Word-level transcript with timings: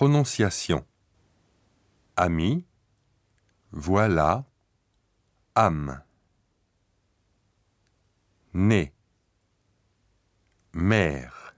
Prononciation. 0.00 0.86
Ami, 2.16 2.64
voilà, 3.70 4.46
âme. 5.54 6.02
Né, 8.54 8.94
mère. 10.72 11.54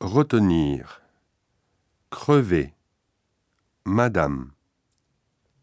Retenir, 0.00 1.02
crever, 2.08 2.72
madame. 3.84 4.52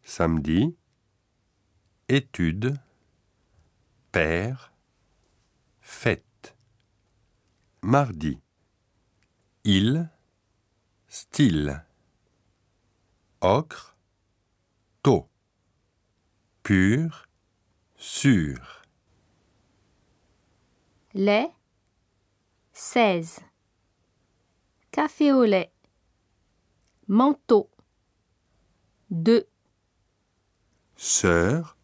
Samedi, 0.04 0.78
étude, 2.10 2.78
père, 4.12 4.72
fête. 5.82 6.56
Mardi, 7.82 8.40
il, 9.64 10.13
style. 11.14 11.86
Ocre, 13.42 13.96
taux. 15.04 15.30
Pur, 16.64 17.28
sûr. 17.96 18.82
lait, 21.14 21.52
16. 22.72 23.42
Café 24.90 25.32
au 25.32 25.44
lait, 25.44 25.72
manteau, 27.08 27.70
2. 29.12 29.48
Sœur, 30.96 31.78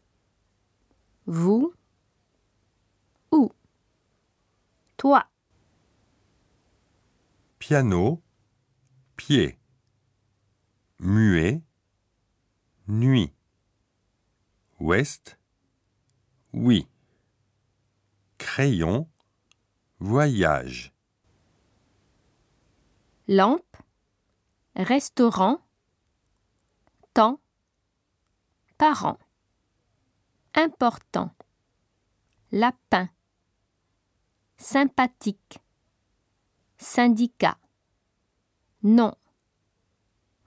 Vous, 1.28 1.76
ou, 3.32 3.52
toi, 4.98 5.28
piano, 7.60 8.24
pied. 9.20 9.58
Muet, 11.00 11.62
nuit. 12.88 13.34
Ouest, 14.80 15.38
oui. 16.54 16.88
Crayon, 18.38 19.10
voyage. 20.00 20.94
lampe, 23.28 23.76
restaurant, 24.76 25.60
temps, 27.14 27.42
parent, 28.78 29.20
important, 30.56 31.36
lapin, 32.54 33.10
sympathique, 34.56 35.60
syndicat, 36.78 37.58
non, 38.84 39.14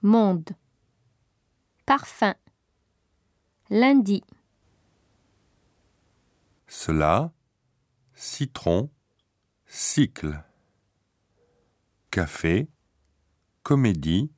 monde, 0.01 0.49
parfum, 1.85 2.35
lundi, 3.69 4.23
Cela, 6.75 7.31
citron, 8.15 8.89
cycle. 9.67 10.43
Café, 12.09 12.67
comédie, 13.61 14.31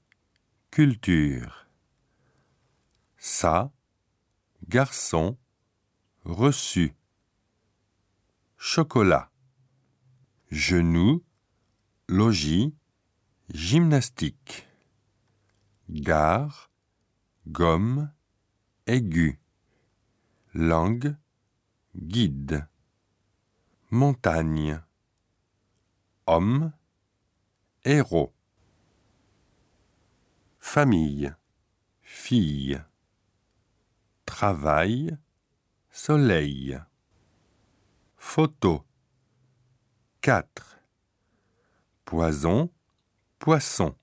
culture. 0.70 1.70
Ça, 3.18 3.72
garçon, 4.68 5.38
reçu. 6.26 6.94
Chocolat. 8.58 9.32
Genou, 10.52 11.24
logis, 12.10 12.76
gymnastique. 13.54 14.68
Gare, 15.90 16.72
gomme, 17.48 18.12
aigu. 18.88 19.40
Langue, 20.54 21.16
guide. 21.96 22.68
Montagne. 23.92 24.82
Homme, 26.28 26.74
héros. 27.84 28.34
Famille, 30.60 31.36
fille. 32.02 32.84
Travail, 34.26 35.20
soleil. 35.92 36.82
Photo. 38.18 38.84
4. 40.22 40.80
Poison, 42.06 42.72
poisson. 43.40 43.96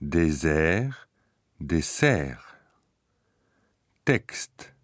Désert, 0.00 1.08
dessert. 1.60 2.56
Texte. 4.04 4.74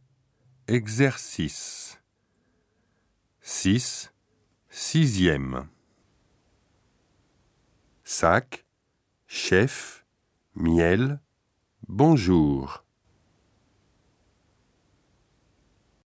Exercice. 0.68 2.00
6. 3.40 4.12
Sixième. 4.68 5.68
Sac, 8.04 8.64
chef, 9.26 10.04
miel, 10.54 11.20
bonjour. 11.88 12.85